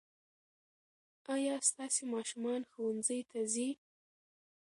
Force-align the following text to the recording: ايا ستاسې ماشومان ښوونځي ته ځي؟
ايا 1.33 1.55
ستاسې 1.69 2.03
ماشومان 2.13 2.61
ښوونځي 2.71 3.19
ته 3.29 3.39
ځي؟ 3.53 3.69